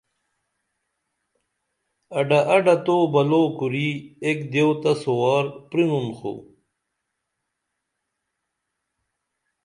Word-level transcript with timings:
اڈہ 2.17 2.39
اڈہ 2.55 2.75
تو 2.85 2.95
بلو 3.13 3.43
کُری 3.57 3.89
ایک 4.25 4.39
دیو 4.51 4.69
تہ 4.81 4.91
سُوار 5.01 5.45
پرینُن 5.69 6.07
خو 6.17 6.33